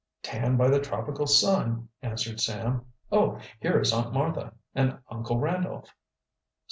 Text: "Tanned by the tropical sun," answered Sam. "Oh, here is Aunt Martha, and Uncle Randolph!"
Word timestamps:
"Tanned 0.23 0.57
by 0.57 0.67
the 0.71 0.79
tropical 0.79 1.27
sun," 1.27 1.87
answered 2.01 2.41
Sam. 2.41 2.85
"Oh, 3.11 3.37
here 3.59 3.79
is 3.79 3.93
Aunt 3.93 4.11
Martha, 4.15 4.51
and 4.73 4.97
Uncle 5.11 5.37
Randolph!" 5.37 5.95